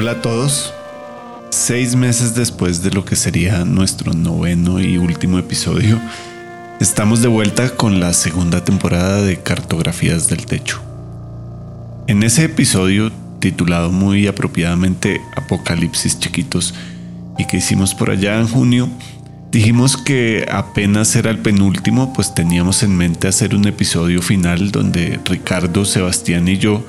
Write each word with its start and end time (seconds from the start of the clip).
Hola 0.00 0.12
a 0.12 0.22
todos. 0.22 0.72
Seis 1.50 1.96
meses 1.96 2.36
después 2.36 2.84
de 2.84 2.92
lo 2.92 3.04
que 3.04 3.16
sería 3.16 3.64
nuestro 3.64 4.12
noveno 4.12 4.80
y 4.80 4.96
último 4.96 5.40
episodio, 5.40 6.00
estamos 6.78 7.20
de 7.20 7.26
vuelta 7.26 7.70
con 7.70 7.98
la 7.98 8.12
segunda 8.12 8.64
temporada 8.64 9.22
de 9.22 9.40
Cartografías 9.40 10.28
del 10.28 10.46
Techo. 10.46 10.80
En 12.06 12.22
ese 12.22 12.44
episodio, 12.44 13.10
titulado 13.40 13.90
muy 13.90 14.28
apropiadamente 14.28 15.20
Apocalipsis 15.34 16.20
Chiquitos, 16.20 16.74
y 17.36 17.46
que 17.46 17.56
hicimos 17.56 17.96
por 17.96 18.10
allá 18.10 18.38
en 18.38 18.46
junio, 18.46 18.88
dijimos 19.50 19.96
que 19.96 20.46
apenas 20.48 21.16
era 21.16 21.32
el 21.32 21.38
penúltimo, 21.40 22.12
pues 22.12 22.36
teníamos 22.36 22.84
en 22.84 22.96
mente 22.96 23.26
hacer 23.26 23.52
un 23.52 23.66
episodio 23.66 24.22
final 24.22 24.70
donde 24.70 25.18
Ricardo, 25.24 25.84
Sebastián 25.84 26.46
y 26.46 26.56
yo 26.56 26.86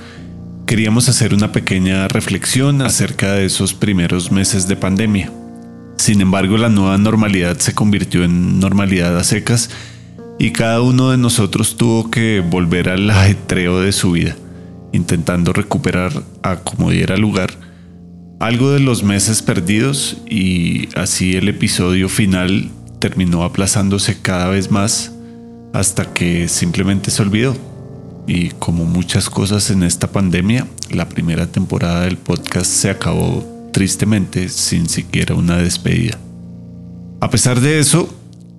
queríamos 0.69 1.09
hacer 1.09 1.33
una 1.33 1.51
pequeña 1.51 2.07
reflexión 2.07 2.83
acerca 2.83 3.33
de 3.33 3.45
esos 3.45 3.73
primeros 3.73 4.31
meses 4.31 4.67
de 4.67 4.75
pandemia. 4.75 5.33
Sin 5.97 6.21
embargo, 6.21 6.57
la 6.57 6.69
nueva 6.69 6.95
normalidad 6.99 7.57
se 7.57 7.73
convirtió 7.73 8.23
en 8.23 8.59
normalidad 8.59 9.17
a 9.17 9.23
secas 9.23 9.71
y 10.37 10.51
cada 10.51 10.83
uno 10.83 11.09
de 11.09 11.17
nosotros 11.17 11.75
tuvo 11.75 12.11
que 12.11 12.43
volver 12.47 12.89
al 12.89 13.09
ajetreo 13.09 13.81
de 13.81 13.91
su 13.91 14.11
vida, 14.11 14.35
intentando 14.93 15.53
recuperar 15.53 16.21
a 16.43 16.57
como 16.57 16.91
diera 16.91 17.17
lugar 17.17 17.49
algo 18.39 18.69
de 18.69 18.79
los 18.79 19.01
meses 19.01 19.41
perdidos 19.41 20.17
y 20.29 20.89
así 20.95 21.35
el 21.35 21.49
episodio 21.49 22.09
final 22.09 22.69
terminó 22.99 23.43
aplazándose 23.43 24.21
cada 24.21 24.49
vez 24.49 24.69
más 24.69 25.15
hasta 25.73 26.13
que 26.13 26.47
simplemente 26.47 27.09
se 27.09 27.23
olvidó. 27.23 27.78
Y 28.29 28.49
como 28.59 28.85
muchas 28.85 29.27
cosas 29.27 29.71
en 29.71 29.81
esta 29.81 30.11
pandemia, 30.11 30.67
la 30.91 31.09
primera 31.09 31.47
temporada 31.47 32.01
del 32.01 32.15
podcast 32.15 32.67
se 32.67 32.91
acabó 32.91 33.43
tristemente 33.73 34.49
sin 34.49 34.87
siquiera 34.87 35.33
una 35.33 35.57
despedida. 35.57 36.19
A 37.21 37.31
pesar 37.31 37.59
de 37.59 37.79
eso, 37.79 38.07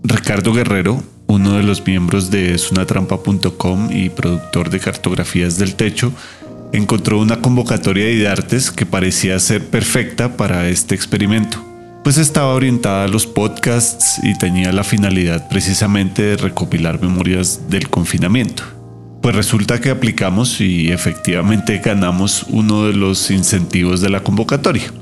Ricardo 0.03 0.53
Guerrero, 0.53 1.05
uno 1.29 1.53
de 1.53 1.63
los 1.63 1.87
miembros 1.87 2.33
de 2.33 2.59
sunatrampa.com 2.59 3.93
y 3.93 4.09
productor 4.09 4.71
de 4.71 4.81
cartografías 4.81 5.57
del 5.57 5.77
techo, 5.77 6.13
encontró 6.73 7.21
una 7.21 7.41
convocatoria 7.41 8.07
de 8.07 8.15
IDARTES 8.15 8.73
que 8.73 8.87
parecía 8.87 9.39
ser 9.39 9.65
perfecta 9.65 10.37
para 10.37 10.69
este 10.69 10.97
experimento, 10.97 11.65
pues 12.03 12.19
estaba 12.19 12.55
orientada 12.55 13.05
a 13.05 13.09
los 13.09 13.25
podcasts 13.29 14.19
y 14.25 14.37
tenía 14.37 14.73
la 14.73 14.83
finalidad 14.83 15.49
precisamente 15.49 16.23
de 16.23 16.37
recopilar 16.39 17.01
memorias 17.01 17.71
del 17.71 17.89
confinamiento. 17.89 18.80
Pues 19.23 19.37
resulta 19.37 19.81
que 19.81 19.91
aplicamos 19.91 20.61
y 20.63 20.91
efectivamente 20.91 21.79
ganamos 21.85 22.47
uno 22.49 22.87
de 22.87 22.95
los 22.95 23.31
incentivos 23.31 24.01
de 24.01 24.09
la 24.09 24.21
convocatoria. 24.21 24.93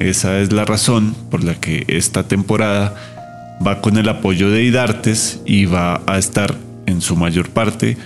Esa 0.00 0.40
es 0.40 0.52
la 0.52 0.64
razón 0.64 1.14
por 1.30 1.44
la 1.44 1.54
que 1.54 1.84
esta 1.86 2.24
temporada 2.24 2.94
va 3.64 3.80
con 3.80 3.96
el 3.96 4.08
apoyo 4.08 4.50
de 4.50 4.64
IDARTES 4.64 5.42
y 5.46 5.66
va 5.66 6.02
a 6.06 6.18
estar 6.18 6.56
en 6.86 7.00
su 7.00 7.16
mayor 7.16 7.50
parte 7.50 7.96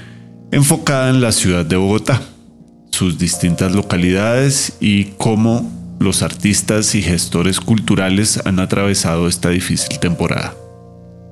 enfocada 0.50 1.08
en 1.08 1.22
la 1.22 1.32
ciudad 1.32 1.64
de 1.64 1.76
Bogotá, 1.76 2.20
sus 2.90 3.18
distintas 3.18 3.72
localidades 3.72 4.76
y 4.80 5.04
cómo 5.16 5.70
los 5.98 6.22
artistas 6.22 6.94
y 6.94 7.00
gestores 7.02 7.60
culturales 7.60 8.40
han 8.44 8.60
atravesado 8.60 9.26
esta 9.26 9.48
difícil 9.48 9.98
temporada. 9.98 10.54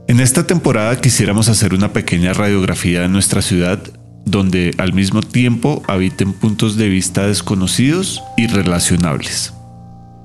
En 0.08 0.20
esta 0.20 0.46
temporada 0.46 0.98
quisiéramos 1.00 1.48
hacer 1.48 1.74
una 1.74 1.92
pequeña 1.92 2.32
radiografía 2.32 3.02
de 3.02 3.08
nuestra 3.08 3.42
ciudad 3.42 3.78
donde 4.24 4.74
al 4.78 4.92
mismo 4.92 5.22
tiempo 5.22 5.82
habiten 5.88 6.32
puntos 6.32 6.76
de 6.76 6.88
vista 6.88 7.26
desconocidos 7.26 8.22
y 8.36 8.46
relacionables. 8.46 9.54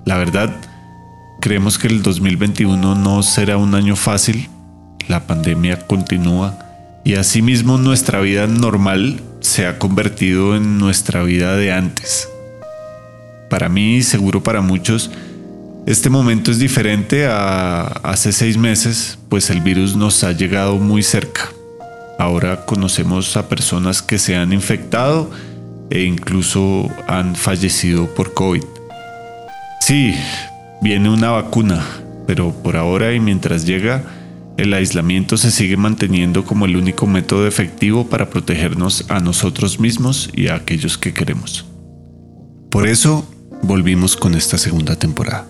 La 0.06 0.18
verdad, 0.18 0.56
creemos 1.42 1.78
que 1.78 1.88
el 1.88 2.04
2021 2.04 2.96
no 2.96 3.24
será 3.24 3.58
un 3.58 3.76
año 3.76 3.96
fácil, 3.96 4.50
la 5.08 5.28
pandemia 5.28 5.86
continúa 5.88 6.58
y 7.04 7.16
asimismo 7.16 7.78
nuestra 7.78 8.20
vida 8.20 8.48
normal 8.48 9.22
se 9.40 9.68
ha 9.68 9.78
convertido 9.78 10.56
en 10.56 10.78
nuestra 10.80 11.24
vida 11.24 11.56
de 11.56 11.72
antes. 11.72 12.28
Para 13.50 13.70
mí 13.70 14.02
seguro 14.02 14.42
para 14.42 14.62
muchos, 14.62 15.12
este 15.86 16.10
momento 16.10 16.50
es 16.50 16.58
diferente 16.58 17.28
a 17.28 17.84
hace 17.84 18.32
seis 18.32 18.58
meses, 18.58 19.20
pues 19.30 19.52
el 19.52 19.62
virus 19.62 19.96
nos 19.96 20.24
ha 20.24 20.32
llegado 20.32 20.78
muy 20.78 21.04
cerca. 21.04 21.50
Ahora 22.26 22.66
conocemos 22.66 23.38
a 23.38 23.48
personas 23.48 24.02
que 24.02 24.18
se 24.18 24.36
han 24.36 24.52
infectado 24.52 25.30
e 25.92 26.06
incluso 26.06 26.90
han 27.08 27.36
fallecido 27.36 28.08
por 28.16 28.34
COVID. 28.34 28.64
Sí, 29.82 30.16
viene 30.82 31.12
una 31.12 31.30
vacuna, 31.30 31.86
pero 32.26 32.52
por 32.52 32.78
ahora 32.78 33.14
y 33.14 33.20
mientras 33.20 33.68
llega, 33.68 34.06
el 34.58 34.74
aislamiento 34.74 35.38
se 35.38 35.52
sigue 35.52 35.78
manteniendo 35.78 36.46
como 36.46 36.66
el 36.66 36.78
único 36.78 37.06
método 37.06 37.46
efectivo 37.46 38.08
para 38.08 38.32
protegernos 38.32 39.06
a 39.08 39.20
nosotros 39.20 39.80
mismos 39.80 40.32
y 40.34 40.48
a 40.48 40.56
aquellos 40.56 40.98
que 40.98 41.14
queremos. 41.14 41.68
Por 42.72 42.88
eso 42.88 43.30
volvimos 43.62 44.16
con 44.16 44.34
esta 44.34 44.58
segunda 44.58 44.96
temporada. 44.96 45.46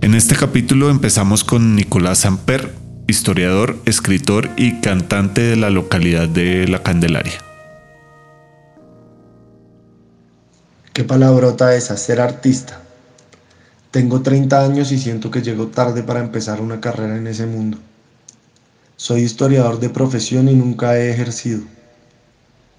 En 0.00 0.16
este 0.16 0.34
capítulo 0.34 0.90
empezamos 0.90 1.44
con 1.44 1.76
Nicolás 1.76 2.26
Amper, 2.26 2.79
historiador, 3.10 3.76
escritor 3.84 4.48
y 4.56 4.80
cantante 4.80 5.42
de 5.42 5.56
la 5.56 5.68
localidad 5.68 6.28
de 6.28 6.66
La 6.68 6.82
Candelaria. 6.82 7.42
Qué 10.92 11.04
palabrota 11.04 11.74
es 11.74 11.84
ser 11.86 12.20
artista. 12.20 12.80
Tengo 13.90 14.22
30 14.22 14.64
años 14.64 14.92
y 14.92 14.98
siento 14.98 15.30
que 15.30 15.42
llego 15.42 15.66
tarde 15.66 16.02
para 16.02 16.20
empezar 16.20 16.60
una 16.60 16.80
carrera 16.80 17.16
en 17.16 17.26
ese 17.26 17.46
mundo. 17.46 17.78
Soy 18.96 19.22
historiador 19.22 19.80
de 19.80 19.90
profesión 19.90 20.48
y 20.48 20.54
nunca 20.54 20.96
he 20.96 21.10
ejercido. 21.10 21.62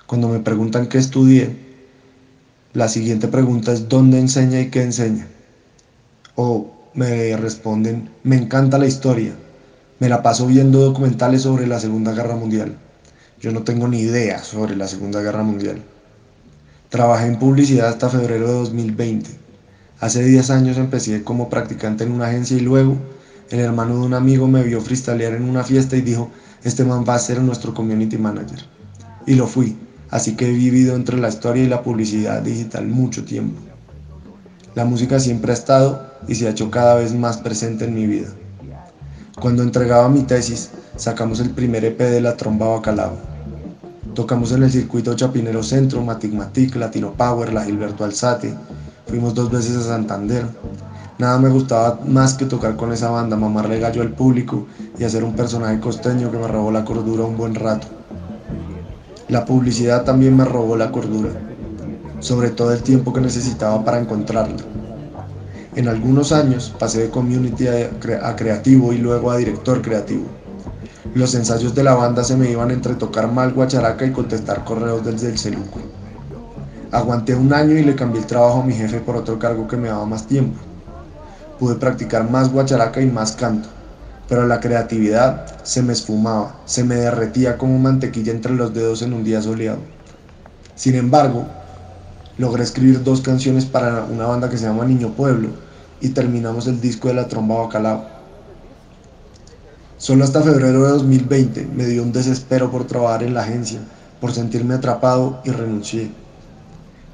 Cuando 0.08 0.30
me 0.30 0.40
preguntan 0.40 0.88
qué 0.88 0.98
estudié, 0.98 1.56
la 2.74 2.88
siguiente 2.88 3.28
pregunta 3.28 3.74
es 3.74 3.90
¿dónde 3.90 4.20
enseña 4.20 4.62
y 4.62 4.70
qué 4.70 4.84
enseña? 4.84 5.28
O 6.36 6.90
me 6.94 7.36
responden, 7.36 8.10
me 8.24 8.38
encanta 8.38 8.78
la 8.78 8.88
historia, 8.88 9.34
me 10.02 10.10
la 10.10 10.24
paso 10.24 10.48
viendo 10.48 10.80
documentales 10.80 11.44
sobre 11.44 11.68
la 11.68 11.80
Segunda 11.80 12.12
Guerra 12.12 12.36
Mundial. 12.36 12.76
Yo 13.40 13.52
no 13.52 13.62
tengo 13.62 13.88
ni 13.88 14.00
idea 14.00 14.44
sobre 14.44 14.76
la 14.76 14.88
Segunda 14.88 15.22
Guerra 15.22 15.44
Mundial. 15.44 15.78
Trabajé 16.90 17.28
en 17.28 17.38
publicidad 17.38 17.90
hasta 17.90 18.10
febrero 18.10 18.48
de 18.48 18.54
2020. 18.54 19.30
Hace 20.00 20.24
10 20.24 20.50
años 20.50 20.78
empecé 20.78 21.24
como 21.24 21.50
practicante 21.50 22.04
en 22.04 22.14
una 22.14 22.26
agencia 22.30 22.58
y 22.58 22.62
luego 22.62 22.98
el 23.52 23.60
hermano 23.60 23.94
de 23.94 24.08
un 24.08 24.16
amigo 24.16 24.48
me 24.48 24.64
vio 24.64 24.82
freestylear 24.82 25.34
en 25.34 25.48
una 25.48 25.64
fiesta 25.64 25.96
y 25.96 26.02
dijo, 26.02 26.32
este 26.64 26.84
man 26.84 27.06
va 27.08 27.14
a 27.14 27.20
ser 27.20 27.40
nuestro 27.40 27.76
community 27.76 28.18
manager. 28.18 28.66
Y 29.28 29.36
lo 29.36 29.46
fui, 29.46 29.78
así 30.10 30.36
que 30.36 30.50
he 30.50 30.52
vivido 30.52 30.96
entre 30.96 31.20
la 31.20 31.30
historia 31.30 31.64
y 31.64 31.68
la 31.68 31.84
publicidad 31.84 32.42
digital 32.42 32.88
mucho 32.88 33.24
tiempo. 33.24 33.62
La 34.74 34.84
música 34.84 35.20
siempre 35.20 35.52
ha 35.52 35.54
estado 35.54 36.12
y 36.28 36.34
se 36.34 36.48
ha 36.48 36.50
hecho 36.50 36.72
cada 36.72 36.96
vez 36.96 37.14
más 37.14 37.38
presente 37.38 37.86
en 37.86 37.94
mi 37.94 38.08
vida. 38.08 38.30
Cuando 39.42 39.64
entregaba 39.64 40.08
mi 40.08 40.22
tesis, 40.22 40.70
sacamos 40.98 41.40
el 41.40 41.50
primer 41.50 41.84
EP 41.84 41.98
de 41.98 42.22
la 42.22 42.38
tromba 42.38 42.68
Bacalao. 42.68 43.14
Tocamos 44.14 44.52
en 44.52 44.62
el 44.62 44.72
circuito 44.72 45.16
Chapinero 45.16 45.64
Centro, 45.64 46.04
Matic 46.04 46.32
Matic, 46.32 46.76
Latino 46.76 47.14
Power, 47.14 47.52
la 47.52 47.64
Gilberto 47.64 48.04
Alzate. 48.04 48.54
Fuimos 49.08 49.34
dos 49.34 49.50
veces 49.50 49.78
a 49.78 49.82
Santander. 49.82 50.46
Nada 51.18 51.40
me 51.40 51.50
gustaba 51.50 52.00
más 52.06 52.36
que 52.36 52.46
tocar 52.46 52.76
con 52.76 52.94
esa 52.94 53.10
banda, 53.10 53.36
mamarle 53.36 53.80
gallo 53.80 54.04
al 54.04 54.12
público 54.12 54.68
y 55.00 55.06
hacer 55.06 55.24
un 55.24 55.34
personaje 55.34 55.80
costeño 55.80 56.30
que 56.30 56.38
me 56.38 56.48
robó 56.48 56.72
la 56.72 56.86
cordura 56.86 57.24
un 57.24 57.36
buen 57.36 57.56
rato. 57.56 57.88
La 59.28 59.44
publicidad 59.44 60.04
también 60.04 60.38
me 60.38 60.46
robó 60.46 60.76
la 60.76 60.92
cordura, 60.92 61.32
sobre 62.20 62.52
todo 62.52 62.74
el 62.74 62.84
tiempo 62.84 63.12
que 63.12 63.22
necesitaba 63.22 63.84
para 63.84 64.00
encontrarla. 64.00 64.58
En 65.74 65.88
algunos 65.88 66.34
años 66.34 66.76
pasé 66.78 67.04
de 67.04 67.10
community 67.10 67.68
a, 67.68 68.36
creativo 68.36 68.92
y 68.92 68.98
luego 68.98 69.32
a 69.32 69.38
director 69.38 69.82
creativo. 69.82 70.26
Los 71.16 71.34
ensayos 71.34 71.74
de 71.74 71.84
la 71.84 71.96
banda 71.96 72.26
se 72.26 72.36
me 72.36 72.52
iban 72.52 72.72
entre 72.72 72.96
tocar 72.96 73.32
mal 73.32 73.54
guacharaca 73.54 74.06
y 74.06 74.12
contestar 74.12 74.66
correos 74.66 75.06
desde 75.06 75.30
el 75.30 75.38
celuco. 75.38 75.80
Aguanté 76.92 77.36
un 77.36 77.54
año 77.54 77.78
y 77.78 77.86
le 77.86 77.96
cambié 77.96 78.20
el 78.20 78.28
trabajo 78.28 78.60
a 78.60 78.66
mi 78.66 78.74
jefe 78.74 79.00
por 79.00 79.16
otro 79.16 79.40
cargo 79.40 79.66
que 79.66 79.78
me 79.78 79.88
daba 79.88 80.06
más 80.06 80.28
tiempo. 80.28 80.60
Pude 81.58 81.76
practicar 81.76 82.30
más 82.30 82.52
guacharaca 82.52 83.02
y 83.02 83.06
más 83.06 83.32
canto, 83.32 83.70
pero 84.28 84.46
la 84.46 84.60
creatividad 84.60 85.46
se 85.64 85.82
me 85.82 85.94
esfumaba, 85.94 86.58
se 86.66 86.84
me 86.84 86.96
derretía 86.96 87.58
como 87.58 87.80
mantequilla 87.80 88.34
entre 88.34 88.54
los 88.54 88.74
dedos 88.74 89.04
en 89.04 89.14
un 89.14 89.24
día 89.24 89.42
soleado. 89.42 89.80
Sin 90.76 90.96
embargo, 90.96 91.46
logré 92.38 92.64
escribir 92.64 93.04
dos 93.04 93.22
canciones 93.22 93.66
para 93.66 94.06
una 94.06 94.26
banda 94.26 94.50
que 94.50 94.58
se 94.58 94.66
llama 94.66 94.86
Niño 94.86 95.10
Pueblo 95.10 95.50
y 96.00 96.10
terminamos 96.10 96.68
el 96.68 96.82
disco 96.82 97.08
de 97.08 97.16
la 97.16 97.28
tromba 97.28 97.62
Bacalao. 97.62 98.06
Solo 99.98 100.24
hasta 100.24 100.42
febrero 100.42 100.84
de 100.84 100.90
2020 100.90 101.68
me 101.76 101.86
dio 101.86 102.02
un 102.02 102.12
desespero 102.12 102.72
por 102.72 102.86
trabajar 102.86 103.24
en 103.24 103.36
la 103.36 103.42
agencia, 103.42 103.80
por 104.20 104.34
sentirme 104.34 104.74
atrapado 104.74 105.42
y 105.46 105.52
renuncié. 105.52 106.12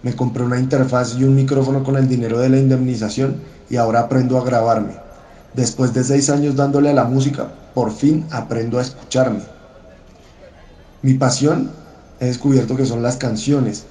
Me 0.04 0.16
compré 0.16 0.44
una 0.44 0.60
interfaz 0.60 1.16
y 1.18 1.24
un 1.26 1.36
micrófono 1.36 1.84
con 1.84 1.98
el 1.98 2.08
dinero 2.08 2.40
de 2.40 2.50
la 2.50 2.60
indemnización 2.60 3.38
y 3.70 3.76
ahora 3.76 4.02
aprendo 4.02 4.38
a 4.38 4.46
grabarme. 4.46 4.94
Después 5.54 5.94
de 5.94 6.04
seis 6.04 6.30
años 6.30 6.56
dándole 6.56 6.90
a 6.90 6.94
la 6.94 7.04
música, 7.04 7.50
por 7.74 7.92
fin 7.92 8.26
aprendo 8.32 8.80
a 8.80 8.84
escucharme. 8.84 9.42
Mi 11.02 11.16
pasión 11.16 11.72
he 12.20 12.26
descubierto 12.28 12.76
que 12.76 12.86
son 12.86 13.04
las 13.04 13.18
canciones. 13.18 13.86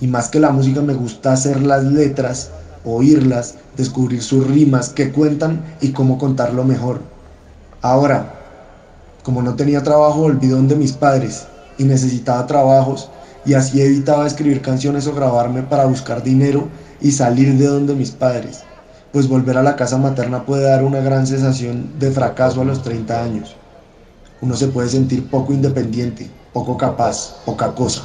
Y 0.00 0.06
más 0.06 0.28
que 0.28 0.40
la 0.40 0.50
música 0.50 0.80
me 0.80 0.94
gusta 0.94 1.32
hacer 1.32 1.60
las 1.60 1.84
letras, 1.84 2.50
oírlas, 2.84 3.56
descubrir 3.76 4.22
sus 4.22 4.46
rimas, 4.46 4.90
qué 4.90 5.12
cuentan 5.12 5.62
y 5.80 5.92
cómo 5.92 6.18
contarlo 6.18 6.64
mejor. 6.64 7.00
Ahora, 7.82 8.34
como 9.22 9.42
no 9.42 9.54
tenía 9.54 9.82
trabajo, 9.82 10.20
volví 10.20 10.48
donde 10.48 10.76
mis 10.76 10.92
padres 10.92 11.46
y 11.78 11.84
necesitaba 11.84 12.46
trabajos 12.46 13.10
y 13.44 13.54
así 13.54 13.80
evitaba 13.80 14.26
escribir 14.26 14.62
canciones 14.62 15.06
o 15.06 15.14
grabarme 15.14 15.62
para 15.62 15.86
buscar 15.86 16.22
dinero 16.22 16.68
y 17.00 17.12
salir 17.12 17.56
de 17.56 17.66
donde 17.66 17.94
mis 17.94 18.10
padres, 18.10 18.60
pues 19.12 19.28
volver 19.28 19.56
a 19.58 19.62
la 19.62 19.76
casa 19.76 19.96
materna 19.96 20.44
puede 20.44 20.64
dar 20.64 20.84
una 20.84 21.00
gran 21.00 21.26
sensación 21.26 21.98
de 21.98 22.10
fracaso 22.10 22.60
a 22.60 22.64
los 22.64 22.82
30 22.82 23.22
años. 23.22 23.56
Uno 24.40 24.56
se 24.56 24.68
puede 24.68 24.88
sentir 24.88 25.28
poco 25.28 25.52
independiente, 25.52 26.30
poco 26.52 26.76
capaz, 26.76 27.36
poca 27.44 27.74
cosa. 27.74 28.02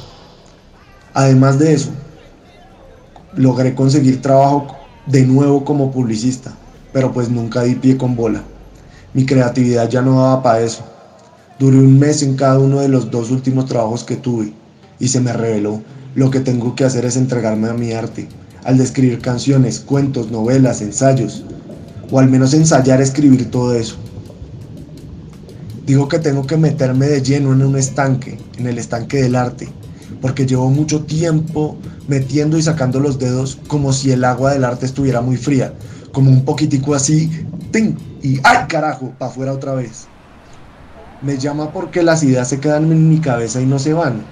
Además 1.14 1.58
de 1.58 1.72
eso, 1.72 1.90
logré 3.36 3.74
conseguir 3.74 4.20
trabajo 4.20 4.76
de 5.06 5.24
nuevo 5.24 5.64
como 5.64 5.90
publicista, 5.92 6.52
pero 6.92 7.12
pues 7.12 7.30
nunca 7.30 7.62
di 7.62 7.76
pie 7.76 7.96
con 7.96 8.16
bola. 8.16 8.42
Mi 9.14 9.24
creatividad 9.24 9.88
ya 9.88 10.02
no 10.02 10.20
daba 10.20 10.42
para 10.42 10.60
eso. 10.60 10.84
Duré 11.58 11.78
un 11.78 11.98
mes 11.98 12.22
en 12.22 12.36
cada 12.36 12.58
uno 12.58 12.80
de 12.80 12.88
los 12.88 13.10
dos 13.10 13.30
últimos 13.30 13.66
trabajos 13.66 14.02
que 14.02 14.16
tuve 14.16 14.52
y 14.98 15.08
se 15.08 15.20
me 15.20 15.32
reveló 15.32 15.80
lo 16.14 16.30
que 16.30 16.40
tengo 16.40 16.74
que 16.74 16.84
hacer 16.84 17.04
es 17.04 17.16
entregarme 17.16 17.68
a 17.68 17.74
mi 17.74 17.92
arte, 17.92 18.28
al 18.64 18.78
de 18.78 18.84
escribir 18.84 19.20
canciones, 19.20 19.80
cuentos, 19.80 20.30
novelas, 20.30 20.80
ensayos, 20.80 21.44
o 22.10 22.18
al 22.20 22.28
menos 22.28 22.54
ensayar 22.54 23.00
escribir 23.00 23.50
todo 23.50 23.74
eso. 23.74 23.96
Digo 25.86 26.08
que 26.08 26.20
tengo 26.20 26.46
que 26.46 26.56
meterme 26.56 27.06
de 27.06 27.20
lleno 27.20 27.52
en 27.52 27.62
un 27.62 27.76
estanque, 27.76 28.38
en 28.56 28.66
el 28.66 28.78
estanque 28.78 29.22
del 29.22 29.34
arte, 29.34 29.68
porque 30.20 30.46
llevo 30.46 30.70
mucho 30.70 31.04
tiempo 31.04 31.76
metiendo 32.08 32.58
y 32.58 32.62
sacando 32.62 33.00
los 33.00 33.18
dedos 33.18 33.58
como 33.68 33.92
si 33.92 34.12
el 34.12 34.24
agua 34.24 34.52
del 34.52 34.64
arte 34.64 34.86
estuviera 34.86 35.20
muy 35.20 35.36
fría, 35.36 35.74
como 36.12 36.30
un 36.30 36.44
poquitico 36.44 36.94
así, 36.94 37.46
¡ting! 37.70 37.96
y 38.22 38.38
¡ay 38.44 38.66
carajo! 38.68 39.12
para 39.18 39.30
afuera 39.30 39.52
otra 39.52 39.74
vez. 39.74 40.06
Me 41.22 41.38
llama 41.38 41.72
porque 41.72 42.02
las 42.02 42.22
ideas 42.22 42.48
se 42.48 42.60
quedan 42.60 42.90
en 42.92 43.08
mi 43.08 43.18
cabeza 43.18 43.60
y 43.60 43.66
no 43.66 43.78
se 43.78 43.94
van. 43.94 44.22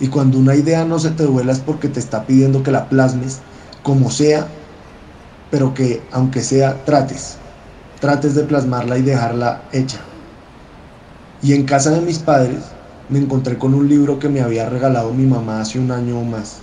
Y 0.00 0.08
cuando 0.08 0.38
una 0.38 0.54
idea 0.54 0.84
no 0.84 0.98
se 0.98 1.10
te 1.10 1.24
duela 1.24 1.52
es 1.52 1.60
porque 1.60 1.88
te 1.88 2.00
está 2.00 2.26
pidiendo 2.26 2.62
que 2.62 2.72
la 2.72 2.88
plasmes, 2.88 3.38
como 3.82 4.10
sea, 4.10 4.46
pero 5.50 5.74
que 5.74 6.02
aunque 6.12 6.42
sea, 6.42 6.82
trates. 6.84 7.36
Trates 8.00 8.34
de 8.34 8.42
plasmarla 8.42 8.98
y 8.98 9.02
dejarla 9.02 9.62
hecha. 9.72 9.98
Y 11.42 11.54
en 11.54 11.64
casa 11.64 11.90
de 11.90 12.00
mis 12.00 12.18
padres 12.18 12.71
me 13.12 13.18
encontré 13.18 13.58
con 13.58 13.74
un 13.74 13.90
libro 13.90 14.18
que 14.18 14.30
me 14.30 14.40
había 14.40 14.70
regalado 14.70 15.12
mi 15.12 15.26
mamá 15.26 15.60
hace 15.60 15.78
un 15.78 15.90
año 15.90 16.18
o 16.18 16.24
más. 16.24 16.60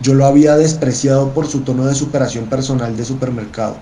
Yo 0.00 0.14
lo 0.14 0.24
había 0.24 0.56
despreciado 0.56 1.34
por 1.34 1.48
su 1.48 1.62
tono 1.62 1.86
de 1.86 1.96
superación 1.96 2.44
personal 2.46 2.96
de 2.96 3.04
supermercado. 3.04 3.74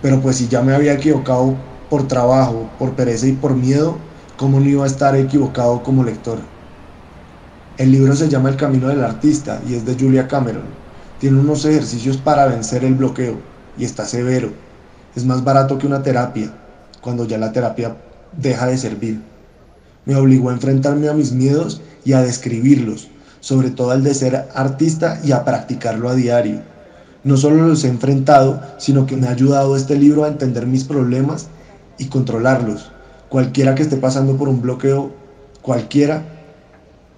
Pero 0.00 0.22
pues 0.22 0.36
si 0.36 0.48
ya 0.48 0.62
me 0.62 0.74
había 0.74 0.94
equivocado 0.94 1.56
por 1.90 2.08
trabajo, 2.08 2.70
por 2.78 2.94
pereza 2.94 3.26
y 3.26 3.32
por 3.32 3.54
miedo, 3.54 3.98
¿cómo 4.38 4.60
no 4.60 4.66
iba 4.66 4.84
a 4.84 4.86
estar 4.86 5.14
equivocado 5.14 5.82
como 5.82 6.04
lector? 6.04 6.38
El 7.76 7.92
libro 7.92 8.16
se 8.16 8.30
llama 8.30 8.48
El 8.48 8.56
Camino 8.56 8.88
del 8.88 9.04
Artista 9.04 9.60
y 9.68 9.74
es 9.74 9.84
de 9.84 9.94
Julia 9.94 10.26
Cameron. 10.26 10.64
Tiene 11.20 11.38
unos 11.38 11.66
ejercicios 11.66 12.16
para 12.16 12.46
vencer 12.46 12.82
el 12.82 12.94
bloqueo 12.94 13.36
y 13.76 13.84
está 13.84 14.06
severo. 14.06 14.52
Es 15.14 15.26
más 15.26 15.44
barato 15.44 15.76
que 15.76 15.86
una 15.86 16.02
terapia, 16.02 16.50
cuando 17.02 17.26
ya 17.26 17.36
la 17.36 17.52
terapia 17.52 17.94
deja 18.32 18.66
de 18.68 18.78
servir. 18.78 19.27
Me 20.08 20.16
obligó 20.16 20.50
a 20.50 20.54
enfrentarme 20.54 21.08
a 21.08 21.12
mis 21.12 21.30
miedos 21.30 21.80
y 22.04 22.14
a 22.14 22.22
describirlos, 22.22 23.06
sobre 23.38 23.70
todo 23.70 23.92
al 23.92 24.02
de 24.02 24.14
ser 24.14 24.48
artista 24.54 25.20
y 25.22 25.30
a 25.30 25.44
practicarlo 25.44 26.08
a 26.08 26.16
diario. 26.16 26.62
No 27.22 27.36
solo 27.36 27.64
los 27.68 27.84
he 27.84 27.88
enfrentado, 27.88 28.60
sino 28.78 29.06
que 29.06 29.16
me 29.16 29.28
ha 29.28 29.30
ayudado 29.30 29.76
este 29.76 29.94
libro 29.94 30.24
a 30.24 30.28
entender 30.28 30.66
mis 30.66 30.82
problemas 30.82 31.46
y 31.98 32.06
controlarlos. 32.06 32.90
Cualquiera 33.28 33.76
que 33.76 33.82
esté 33.82 33.98
pasando 33.98 34.36
por 34.36 34.48
un 34.48 34.60
bloqueo, 34.60 35.12
cualquiera, 35.62 36.24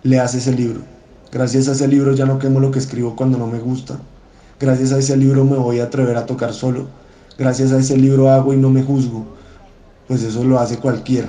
le 0.02 0.20
hace 0.20 0.36
ese 0.36 0.52
libro. 0.52 0.80
Gracias 1.32 1.68
a 1.68 1.72
ese 1.72 1.88
libro 1.88 2.12
ya 2.14 2.26
no 2.26 2.38
quemo 2.38 2.60
lo 2.60 2.70
que 2.70 2.80
escribo 2.80 3.16
cuando 3.16 3.38
no 3.38 3.46
me 3.46 3.60
gusta. 3.60 3.98
Gracias 4.58 4.92
a 4.92 4.98
ese 4.98 5.16
libro 5.16 5.46
me 5.46 5.56
voy 5.56 5.80
a 5.80 5.84
atrever 5.84 6.18
a 6.18 6.26
tocar 6.26 6.52
solo. 6.52 6.88
Gracias 7.38 7.72
a 7.72 7.78
ese 7.78 7.96
libro 7.96 8.28
hago 8.30 8.52
y 8.52 8.58
no 8.58 8.68
me 8.68 8.82
juzgo 8.82 9.40
pues 10.10 10.24
eso 10.24 10.42
lo 10.42 10.58
hace 10.58 10.76
cualquiera. 10.76 11.28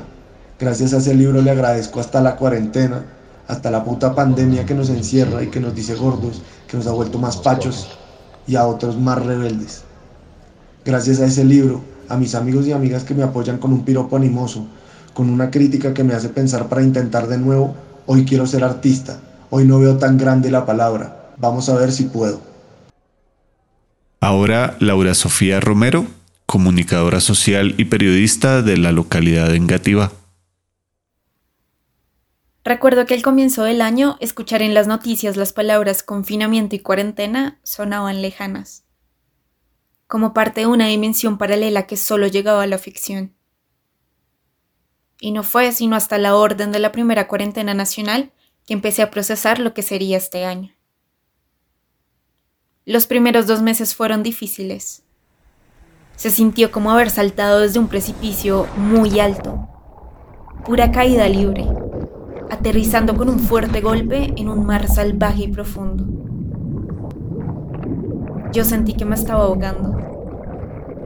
Gracias 0.62 0.94
a 0.94 0.98
ese 0.98 1.16
libro 1.16 1.42
le 1.42 1.50
agradezco 1.50 2.00
hasta 2.00 2.22
la 2.22 2.36
cuarentena, 2.36 3.04
hasta 3.48 3.72
la 3.72 3.84
puta 3.84 4.14
pandemia 4.14 4.64
que 4.64 4.76
nos 4.76 4.92
encierra 4.92 5.42
y 5.42 5.48
que 5.48 5.60
nos 5.60 5.74
dice 5.74 5.96
gordos, 5.96 6.44
que 6.68 6.78
nos 6.78 6.86
ha 6.86 6.92
vuelto 6.92 7.18
más 7.18 7.38
pachos 7.38 7.90
y 8.46 8.56
a 8.56 8.68
otros 8.68 8.96
más 8.96 9.26
rebeldes. 9.26 9.82
Gracias 10.86 11.20
a 11.20 11.26
ese 11.26 11.44
libro, 11.44 11.82
a 12.10 12.16
mis 12.16 12.36
amigos 12.36 12.68
y 12.68 12.74
amigas 12.74 13.04
que 13.04 13.16
me 13.16 13.24
apoyan 13.24 13.58
con 13.58 13.74
un 13.74 13.84
piropo 13.84 14.16
animoso, 14.16 14.68
con 15.16 15.32
una 15.32 15.50
crítica 15.50 15.96
que 15.96 16.04
me 16.04 16.14
hace 16.14 16.30
pensar 16.30 16.70
para 16.70 16.84
intentar 16.84 17.28
de 17.28 17.40
nuevo, 17.40 17.76
hoy 18.06 18.24
quiero 18.24 18.46
ser 18.46 18.64
artista, 18.64 19.20
hoy 19.50 19.66
no 19.66 19.80
veo 19.80 19.98
tan 19.98 20.20
grande 20.20 20.52
la 20.52 20.68
palabra, 20.68 21.32
vamos 21.40 21.70
a 21.70 21.76
ver 21.76 21.92
si 21.92 22.04
puedo. 22.04 22.40
Ahora 24.20 24.78
Laura 24.80 25.16
Sofía 25.16 25.60
Romero 25.60 26.06
comunicadora 26.46 27.20
social 27.20 27.74
y 27.78 27.86
periodista 27.86 28.62
de 28.62 28.78
la 28.78 28.92
localidad 28.92 29.48
de 29.50 29.56
Engativá. 29.56 30.12
Recuerdo 32.64 33.08
que 33.08 33.16
al 33.16 33.24
comienzo 33.24 33.64
del 33.64 33.82
año 33.82 34.18
escuchar 34.20 34.62
en 34.62 34.76
las 34.76 34.86
noticias 34.86 35.36
las 35.36 35.52
palabras 35.52 36.04
confinamiento 36.04 36.76
y 36.76 36.80
cuarentena 36.80 37.60
sonaban 37.64 38.22
lejanas, 38.22 38.86
como 40.06 40.34
parte 40.34 40.62
de 40.62 40.68
una 40.68 40.86
dimensión 40.86 41.40
paralela 41.40 41.88
que 41.88 41.98
solo 41.98 42.28
llegaba 42.28 42.62
a 42.62 42.68
la 42.68 42.78
ficción. 42.78 43.36
Y 45.20 45.32
no 45.32 45.42
fue 45.42 45.72
sino 45.72 45.96
hasta 45.96 46.20
la 46.20 46.36
orden 46.36 46.72
de 46.72 46.80
la 46.80 46.92
primera 46.92 47.28
cuarentena 47.28 47.74
nacional 47.74 48.32
que 48.68 48.74
empecé 48.74 49.02
a 49.02 49.10
procesar 49.10 49.60
lo 49.60 49.74
que 49.74 49.82
sería 49.82 50.18
este 50.18 50.46
año. 50.46 50.76
Los 52.86 53.08
primeros 53.08 53.48
dos 53.48 53.62
meses 53.62 53.96
fueron 53.96 54.22
difíciles. 54.22 55.04
Se 56.16 56.30
sintió 56.30 56.72
como 56.72 56.92
haber 56.92 57.10
saltado 57.10 57.60
desde 57.62 57.80
un 57.80 57.88
precipicio 57.88 58.68
muy 58.76 59.20
alto. 59.20 59.68
Pura 60.66 60.92
caída 60.92 61.28
libre, 61.28 61.66
aterrizando 62.52 63.16
con 63.16 63.30
un 63.30 63.40
fuerte 63.40 63.80
golpe 63.80 64.34
en 64.36 64.50
un 64.50 64.66
mar 64.66 64.90
salvaje 64.90 65.44
y 65.44 65.48
profundo. 65.48 66.06
Yo 68.52 68.66
sentí 68.66 68.94
que 68.94 69.06
me 69.06 69.16
estaba 69.16 69.46
ahogando. 69.46 69.98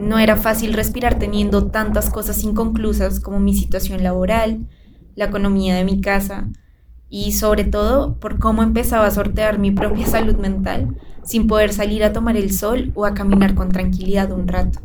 No 0.01 0.17
era 0.17 0.37
fácil 0.37 0.73
respirar 0.73 1.19
teniendo 1.19 1.67
tantas 1.67 2.09
cosas 2.09 2.43
inconclusas 2.43 3.19
como 3.19 3.39
mi 3.39 3.53
situación 3.53 4.01
laboral, 4.01 4.65
la 5.13 5.25
economía 5.25 5.75
de 5.75 5.85
mi 5.85 6.01
casa 6.01 6.49
y 7.09 7.33
sobre 7.33 7.63
todo 7.63 8.15
por 8.15 8.39
cómo 8.39 8.63
empezaba 8.63 9.05
a 9.05 9.11
sortear 9.11 9.59
mi 9.59 9.69
propia 9.69 10.07
salud 10.07 10.37
mental 10.37 10.97
sin 11.23 11.45
poder 11.45 11.73
salir 11.73 12.03
a 12.03 12.11
tomar 12.11 12.37
el 12.37 12.51
sol 12.51 12.91
o 12.95 13.05
a 13.05 13.13
caminar 13.13 13.53
con 13.53 13.69
tranquilidad 13.69 14.31
un 14.31 14.47
rato. 14.47 14.79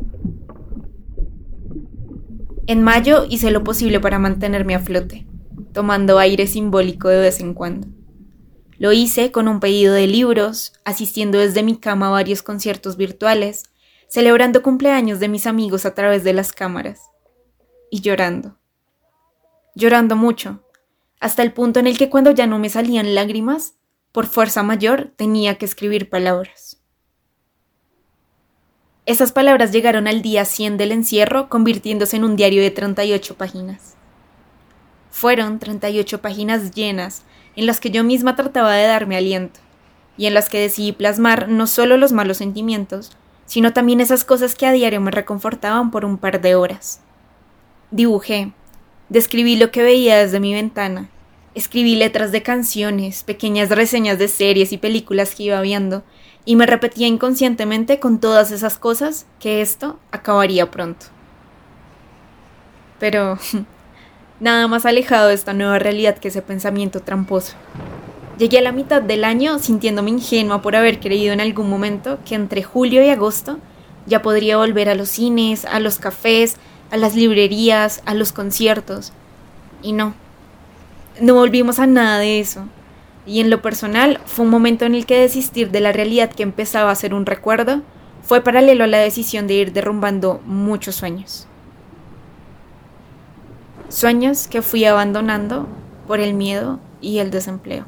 En 2.67 2.83
mayo 2.83 3.25
hice 3.27 3.49
lo 3.49 3.63
posible 3.63 3.99
para 3.99 4.19
mantenerme 4.19 4.75
a 4.75 4.79
flote, 4.79 5.25
tomando 5.73 6.19
aire 6.19 6.47
simbólico 6.47 7.07
de 7.07 7.19
vez 7.19 7.39
en 7.39 7.53
cuando. 7.53 7.87
Lo 8.77 8.91
hice 8.91 9.31
con 9.31 9.47
un 9.47 9.59
pedido 9.59 9.93
de 9.93 10.07
libros, 10.07 10.73
asistiendo 10.85 11.37
desde 11.37 11.63
mi 11.63 11.77
cama 11.77 12.07
a 12.07 12.11
varios 12.11 12.41
conciertos 12.41 12.97
virtuales, 12.97 13.65
celebrando 14.07 14.63
cumpleaños 14.63 15.19
de 15.19 15.27
mis 15.27 15.45
amigos 15.45 15.85
a 15.85 15.93
través 15.93 16.23
de 16.23 16.33
las 16.33 16.51
cámaras. 16.51 17.01
Y 17.91 18.01
llorando. 18.01 18.57
Llorando 19.75 20.15
mucho, 20.15 20.63
hasta 21.19 21.43
el 21.43 21.53
punto 21.53 21.79
en 21.79 21.87
el 21.87 21.97
que 21.97 22.09
cuando 22.09 22.31
ya 22.31 22.47
no 22.47 22.57
me 22.57 22.69
salían 22.69 23.13
lágrimas, 23.13 23.75
por 24.11 24.25
fuerza 24.25 24.63
mayor 24.63 25.13
tenía 25.15 25.59
que 25.59 25.65
escribir 25.65 26.09
palabras. 26.09 26.81
Esas 29.05 29.31
palabras 29.31 29.71
llegaron 29.71 30.07
al 30.07 30.21
día 30.21 30.45
100 30.45 30.77
del 30.77 30.91
encierro, 30.91 31.49
convirtiéndose 31.49 32.17
en 32.17 32.23
un 32.23 32.35
diario 32.35 32.61
de 32.61 32.71
38 32.71 33.35
páginas. 33.35 33.95
Fueron 35.11 35.59
38 35.59 36.21
páginas 36.21 36.71
llenas, 36.71 37.21
en 37.55 37.67
las 37.67 37.79
que 37.79 37.91
yo 37.91 38.03
misma 38.03 38.35
trataba 38.35 38.73
de 38.73 38.87
darme 38.87 39.17
aliento, 39.17 39.59
y 40.17 40.25
en 40.25 40.33
las 40.33 40.49
que 40.49 40.59
decidí 40.59 40.91
plasmar 40.91 41.47
no 41.47 41.67
solo 41.67 41.97
los 41.97 42.11
malos 42.11 42.37
sentimientos, 42.37 43.11
sino 43.45 43.73
también 43.73 44.01
esas 44.01 44.23
cosas 44.23 44.55
que 44.55 44.65
a 44.65 44.71
diario 44.71 45.01
me 45.01 45.11
reconfortaban 45.11 45.91
por 45.91 46.05
un 46.05 46.17
par 46.17 46.41
de 46.41 46.55
horas. 46.55 47.01
Dibujé, 47.91 48.53
describí 49.09 49.57
lo 49.57 49.69
que 49.69 49.83
veía 49.83 50.17
desde 50.17 50.39
mi 50.39 50.53
ventana, 50.53 51.09
Escribí 51.53 51.95
letras 51.95 52.31
de 52.31 52.43
canciones, 52.43 53.25
pequeñas 53.25 53.69
reseñas 53.69 54.17
de 54.17 54.29
series 54.29 54.71
y 54.71 54.77
películas 54.77 55.35
que 55.35 55.43
iba 55.43 55.59
viendo, 55.59 56.03
y 56.45 56.55
me 56.55 56.65
repetía 56.65 57.07
inconscientemente 57.07 57.99
con 57.99 58.21
todas 58.21 58.51
esas 58.51 58.79
cosas 58.79 59.25
que 59.39 59.61
esto 59.61 59.99
acabaría 60.11 60.71
pronto. 60.71 61.07
Pero 62.99 63.37
nada 64.41 64.67
más 64.67 64.85
alejado 64.85 65.29
de 65.29 65.35
esta 65.35 65.53
nueva 65.53 65.79
realidad 65.79 66.17
que 66.17 66.27
ese 66.27 66.41
pensamiento 66.41 66.99
tramposo. 66.99 67.53
Llegué 68.37 68.57
a 68.57 68.63
la 68.63 68.71
mitad 68.71 69.01
del 69.01 69.23
año 69.23 69.59
sintiéndome 69.59 70.09
ingenua 70.09 70.63
por 70.63 70.75
haber 70.75 70.99
creído 70.99 71.31
en 71.31 71.39
algún 71.39 71.69
momento 71.69 72.17
que 72.25 72.33
entre 72.35 72.63
julio 72.63 73.05
y 73.05 73.09
agosto 73.09 73.59
ya 74.07 74.23
podría 74.23 74.57
volver 74.57 74.89
a 74.89 74.95
los 74.95 75.09
cines, 75.09 75.63
a 75.65 75.79
los 75.79 75.99
cafés, 75.99 76.57
a 76.89 76.97
las 76.97 77.15
librerías, 77.15 78.01
a 78.05 78.15
los 78.15 78.31
conciertos. 78.31 79.13
Y 79.83 79.93
no, 79.93 80.15
no 81.21 81.35
volvimos 81.35 81.77
a 81.77 81.85
nada 81.85 82.17
de 82.17 82.39
eso. 82.39 82.65
Y 83.27 83.41
en 83.41 83.51
lo 83.51 83.61
personal 83.61 84.19
fue 84.25 84.45
un 84.45 84.51
momento 84.51 84.85
en 84.85 84.95
el 84.95 85.05
que 85.05 85.21
desistir 85.21 85.69
de 85.69 85.81
la 85.81 85.91
realidad 85.91 86.31
que 86.31 86.41
empezaba 86.41 86.89
a 86.89 86.95
ser 86.95 87.13
un 87.13 87.27
recuerdo 87.27 87.83
fue 88.23 88.41
paralelo 88.41 88.85
a 88.85 88.87
la 88.87 88.97
decisión 88.97 89.45
de 89.45 89.53
ir 89.53 89.71
derrumbando 89.71 90.41
muchos 90.45 90.95
sueños. 90.95 91.47
Sueños 93.91 94.47
que 94.47 94.61
fui 94.61 94.85
abandonando 94.85 95.67
por 96.07 96.21
el 96.21 96.33
miedo 96.33 96.79
y 97.01 97.19
el 97.19 97.29
desempleo. 97.29 97.85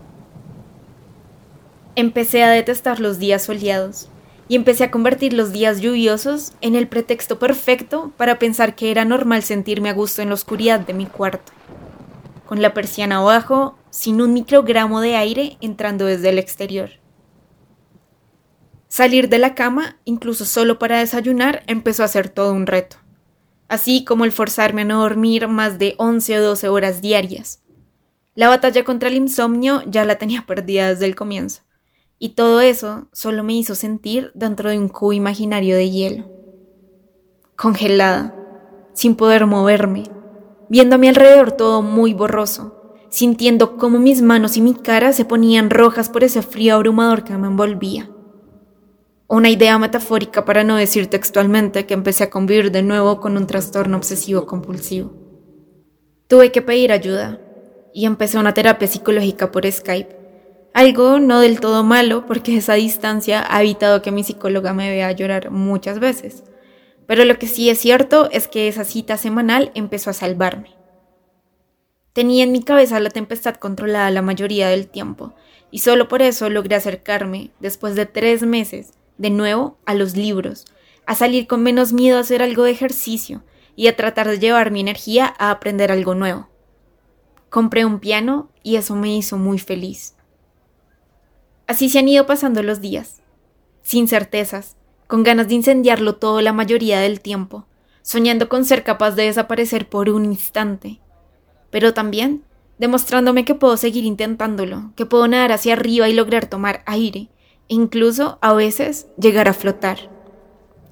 Empecé 1.95 2.43
a 2.43 2.49
detestar 2.49 2.99
los 2.99 3.19
días 3.19 3.43
soleados 3.43 4.09
y 4.49 4.57
empecé 4.57 4.83
a 4.83 4.91
convertir 4.91 5.31
los 5.31 5.53
días 5.53 5.79
lluviosos 5.79 6.51
en 6.59 6.75
el 6.75 6.89
pretexto 6.89 7.39
perfecto 7.39 8.11
para 8.17 8.37
pensar 8.37 8.75
que 8.75 8.91
era 8.91 9.05
normal 9.05 9.43
sentirme 9.43 9.89
a 9.89 9.93
gusto 9.93 10.21
en 10.21 10.27
la 10.27 10.33
oscuridad 10.33 10.81
de 10.81 10.93
mi 10.93 11.05
cuarto, 11.05 11.53
con 12.45 12.61
la 12.61 12.73
persiana 12.73 13.19
abajo, 13.19 13.77
sin 13.89 14.19
un 14.19 14.33
microgramo 14.33 14.99
de 14.99 15.15
aire 15.15 15.57
entrando 15.61 16.05
desde 16.05 16.31
el 16.31 16.37
exterior. 16.37 16.89
Salir 18.89 19.29
de 19.29 19.37
la 19.37 19.55
cama, 19.55 19.95
incluso 20.03 20.43
solo 20.43 20.79
para 20.79 20.99
desayunar, 20.99 21.63
empezó 21.67 22.03
a 22.03 22.09
ser 22.09 22.27
todo 22.27 22.51
un 22.51 22.67
reto, 22.67 22.97
así 23.73 24.05
como 24.05 24.23
el 24.23 24.31
forzarme 24.31 24.83
a 24.83 24.85
no 24.85 25.01
dormir 25.01 25.47
más 25.47 25.79
de 25.79 25.95
11 25.97 26.37
o 26.37 26.43
12 26.43 26.69
horas 26.69 27.01
diarias. 27.01 27.63
La 28.35 28.47
batalla 28.47 28.83
contra 28.83 29.09
el 29.09 29.15
insomnio 29.15 29.81
ya 29.87 30.05
la 30.05 30.17
tenía 30.17 30.45
perdida 30.47 30.89
desde 30.89 31.05
el 31.05 31.15
comienzo 31.15 31.63
y 32.19 32.29
todo 32.29 32.61
eso 32.61 33.07
solo 33.11 33.43
me 33.43 33.53
hizo 33.53 33.75
sentir 33.75 34.31
dentro 34.35 34.69
de 34.69 34.77
un 34.77 34.89
cubo 34.89 35.11
imaginario 35.11 35.75
de 35.75 35.89
hielo. 35.89 36.25
Congelada, 37.55 38.35
sin 38.93 39.15
poder 39.15 39.45
moverme, 39.47 40.03
viendo 40.69 40.95
a 40.95 40.97
mi 40.99 41.07
alrededor 41.07 41.51
todo 41.51 41.81
muy 41.81 42.13
borroso, 42.13 42.95
sintiendo 43.09 43.75
cómo 43.77 43.99
mis 43.99 44.21
manos 44.21 44.55
y 44.55 44.61
mi 44.61 44.75
cara 44.75 45.13
se 45.13 45.25
ponían 45.25 45.69
rojas 45.69 46.09
por 46.09 46.23
ese 46.23 46.43
frío 46.43 46.75
abrumador 46.75 47.23
que 47.23 47.35
me 47.37 47.47
envolvía. 47.47 48.09
Una 49.33 49.49
idea 49.49 49.79
metafórica 49.79 50.45
para 50.45 50.63
no 50.63 50.75
decir 50.75 51.07
textualmente 51.07 51.87
que 51.87 51.95
empecé 51.95 52.25
a 52.25 52.29
convivir 52.29 52.71
de 52.71 52.83
nuevo 52.83 53.19
con 53.19 53.35
un 53.35 53.47
trastorno 53.47 53.97
obsesivo 53.97 54.45
compulsivo. 54.45 55.11
Tuve 56.27 56.51
que 56.51 56.61
pedir 56.61 56.91
ayuda 56.91 57.41
y 57.95 58.05
empecé 58.05 58.37
una 58.37 58.53
terapia 58.53 58.87
psicológica 58.87 59.51
por 59.51 59.65
Skype 59.65 60.15
algo 60.75 61.17
no 61.17 61.39
del 61.39 61.59
todo 61.59 61.83
malo 61.83 62.27
porque 62.27 62.57
esa 62.57 62.75
distancia 62.75 63.43
ha 63.49 63.63
evitado 63.63 64.03
que 64.03 64.11
mi 64.11 64.23
psicóloga 64.23 64.71
me 64.75 64.91
vea 64.91 65.11
llorar 65.13 65.49
muchas 65.49 65.97
veces. 65.97 66.43
Pero 67.07 67.25
lo 67.25 67.39
que 67.39 67.47
sí 67.47 67.71
es 67.71 67.79
cierto 67.79 68.29
es 68.29 68.47
que 68.47 68.67
esa 68.67 68.83
cita 68.83 69.17
semanal 69.17 69.71
empezó 69.73 70.11
a 70.11 70.13
salvarme. 70.13 70.75
Tenía 72.13 72.43
en 72.43 72.51
mi 72.51 72.61
cabeza 72.61 72.99
la 72.99 73.09
tempestad 73.09 73.55
controlada 73.55 74.11
la 74.11 74.21
mayoría 74.21 74.69
del 74.69 74.89
tiempo, 74.89 75.33
y 75.71 75.79
solo 75.79 76.07
por 76.07 76.21
eso 76.21 76.51
logré 76.51 76.75
acercarme, 76.75 77.49
después 77.59 77.95
de 77.95 78.05
tres 78.05 78.43
meses, 78.43 78.93
de 79.17 79.29
nuevo 79.29 79.77
a 79.85 79.93
los 79.93 80.15
libros, 80.15 80.65
a 81.05 81.15
salir 81.15 81.47
con 81.47 81.63
menos 81.63 81.93
miedo 81.93 82.17
a 82.17 82.21
hacer 82.21 82.41
algo 82.41 82.63
de 82.63 82.71
ejercicio 82.71 83.43
y 83.75 83.87
a 83.87 83.95
tratar 83.95 84.27
de 84.27 84.39
llevar 84.39 84.71
mi 84.71 84.79
energía 84.79 85.33
a 85.37 85.51
aprender 85.51 85.91
algo 85.91 86.15
nuevo. 86.15 86.49
Compré 87.49 87.85
un 87.85 87.99
piano 87.99 88.49
y 88.63 88.77
eso 88.77 88.95
me 88.95 89.15
hizo 89.15 89.37
muy 89.37 89.59
feliz. 89.59 90.15
Así 91.67 91.89
se 91.89 91.99
han 91.99 92.07
ido 92.07 92.25
pasando 92.25 92.63
los 92.63 92.81
días, 92.81 93.21
sin 93.81 94.07
certezas, 94.07 94.75
con 95.07 95.23
ganas 95.23 95.47
de 95.47 95.55
incendiarlo 95.55 96.15
todo 96.15 96.41
la 96.41 96.53
mayoría 96.53 96.99
del 96.99 97.21
tiempo, 97.21 97.67
soñando 98.01 98.49
con 98.49 98.65
ser 98.65 98.83
capaz 98.83 99.11
de 99.11 99.23
desaparecer 99.23 99.87
por 99.87 100.09
un 100.09 100.25
instante, 100.25 100.99
pero 101.69 101.93
también 101.93 102.43
demostrándome 102.77 103.45
que 103.45 103.55
puedo 103.55 103.77
seguir 103.77 104.03
intentándolo, 104.03 104.91
que 104.95 105.05
puedo 105.05 105.27
nadar 105.27 105.51
hacia 105.51 105.73
arriba 105.73 106.09
y 106.09 106.13
lograr 106.13 106.47
tomar 106.47 106.83
aire, 106.85 107.29
incluso 107.73 108.37
a 108.41 108.53
veces 108.53 109.07
llegar 109.17 109.47
a 109.47 109.53
flotar. 109.53 110.09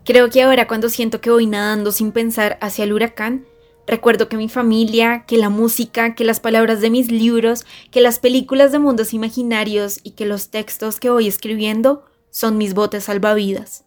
Creo 0.03 0.29
que 0.29 0.41
ahora 0.41 0.67
cuando 0.67 0.89
siento 0.89 1.21
que 1.21 1.29
voy 1.29 1.45
nadando 1.45 1.91
sin 1.91 2.11
pensar 2.11 2.57
hacia 2.61 2.83
el 2.83 2.93
huracán, 2.93 3.45
Recuerdo 3.87 4.29
que 4.29 4.37
mi 4.37 4.47
familia, 4.47 5.25
que 5.25 5.37
la 5.37 5.49
música, 5.49 6.13
que 6.15 6.23
las 6.23 6.39
palabras 6.39 6.81
de 6.81 6.89
mis 6.89 7.11
libros, 7.11 7.65
que 7.89 7.99
las 7.99 8.19
películas 8.19 8.71
de 8.71 8.79
mundos 8.79 9.13
imaginarios 9.13 9.99
y 10.03 10.11
que 10.11 10.25
los 10.25 10.49
textos 10.49 10.99
que 10.99 11.09
voy 11.09 11.27
escribiendo 11.27 12.05
son 12.29 12.57
mis 12.57 12.73
botes 12.73 13.05
salvavidas. 13.05 13.85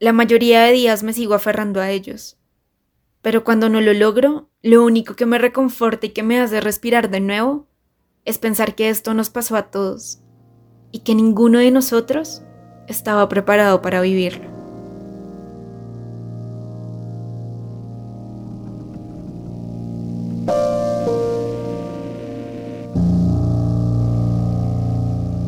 La 0.00 0.12
mayoría 0.12 0.62
de 0.64 0.72
días 0.72 1.02
me 1.02 1.12
sigo 1.12 1.34
aferrando 1.34 1.80
a 1.80 1.90
ellos. 1.90 2.36
Pero 3.22 3.44
cuando 3.44 3.68
no 3.68 3.80
lo 3.80 3.92
logro, 3.92 4.50
lo 4.60 4.84
único 4.84 5.14
que 5.14 5.24
me 5.24 5.38
reconforta 5.38 6.06
y 6.06 6.10
que 6.10 6.22
me 6.22 6.40
hace 6.40 6.60
respirar 6.60 7.10
de 7.10 7.20
nuevo 7.20 7.68
es 8.24 8.38
pensar 8.38 8.74
que 8.74 8.88
esto 8.88 9.14
nos 9.14 9.30
pasó 9.30 9.56
a 9.56 9.70
todos 9.70 10.20
y 10.92 11.00
que 11.00 11.14
ninguno 11.14 11.58
de 11.58 11.70
nosotros 11.70 12.42
estaba 12.88 13.28
preparado 13.28 13.82
para 13.82 14.00
vivirlo. 14.00 14.50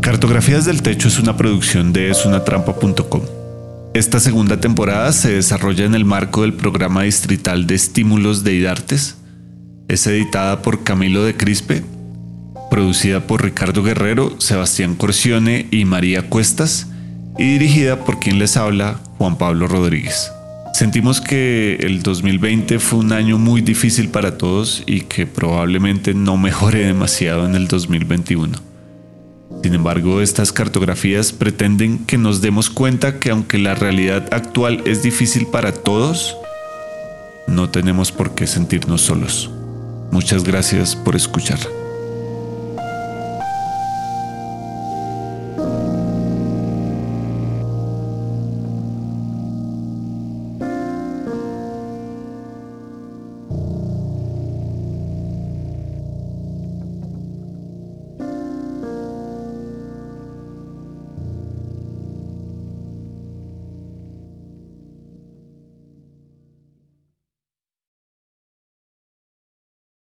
Cartografías 0.01 0.65
del 0.65 0.83
Techo 0.83 1.09
es 1.09 1.19
una 1.19 1.37
producción 1.37 1.93
de 1.93 2.11
esunatrampa.com. 2.11 3.23
Esta 3.95 4.21
segunda 4.21 4.61
temporada 4.61 5.13
se 5.13 5.33
desarrolla 5.33 5.85
en 5.85 5.95
el 5.95 6.05
marco 6.05 6.43
del 6.43 6.55
programa 6.55 7.03
distrital 7.03 7.67
de 7.67 7.75
estímulos 7.75 8.45
de 8.45 8.55
IDARTES. 8.55 9.17
Es 9.89 10.07
editada 10.07 10.63
por 10.63 10.83
Camilo 10.85 11.25
de 11.25 11.37
Crispe, 11.37 11.83
producida 12.73 13.27
por 13.27 13.45
Ricardo 13.45 13.83
Guerrero, 13.83 14.41
Sebastián 14.41 14.95
Corcione 14.95 15.67
y 15.71 15.85
María 15.85 16.31
Cuestas, 16.31 16.87
y 17.39 17.59
dirigida 17.59 18.03
por 18.03 18.19
quien 18.19 18.39
les 18.39 18.57
habla, 18.57 18.99
Juan 19.19 19.37
Pablo 19.37 19.69
Rodríguez. 19.69 20.33
Sentimos 20.73 21.21
que 21.21 21.77
el 21.81 22.03
2020 22.03 22.79
fue 22.79 23.01
un 23.01 23.13
año 23.13 23.37
muy 23.37 23.61
difícil 23.61 24.09
para 24.09 24.39
todos 24.39 24.85
y 24.87 25.03
que 25.03 25.27
probablemente 25.27 26.15
no 26.15 26.39
mejore 26.39 26.87
demasiado 26.87 27.45
en 27.45 27.57
el 27.57 27.69
2021. 27.69 28.59
Sin 29.63 29.75
embargo, 29.75 30.23
estas 30.23 30.51
cartografías 30.51 31.31
pretenden 31.31 32.07
que 32.07 32.17
nos 32.17 32.41
demos 32.41 32.71
cuenta 32.71 33.19
que 33.19 33.29
aunque 33.29 33.59
la 33.59 33.75
realidad 33.75 34.33
actual 34.33 34.83
es 34.87 35.03
difícil 35.03 35.47
para 35.47 35.73
todos, 35.73 36.39
no 37.47 37.69
tenemos 37.69 38.13
por 38.13 38.35
qué 38.35 38.47
sentirnos 38.47 39.03
solos. 39.03 39.51
Muchas 40.11 40.43
gracias 40.43 40.97
por 40.97 41.17
escuchar. 41.17 41.59